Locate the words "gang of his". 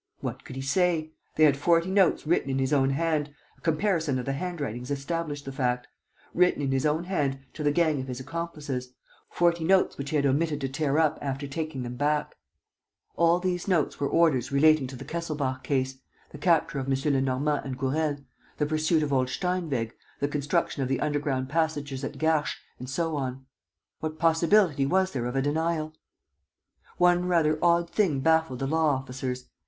7.71-8.19